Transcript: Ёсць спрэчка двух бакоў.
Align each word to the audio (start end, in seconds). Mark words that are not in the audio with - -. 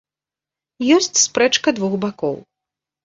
Ёсць 0.95 1.21
спрэчка 1.25 1.75
двух 1.81 1.93
бакоў. 2.07 2.35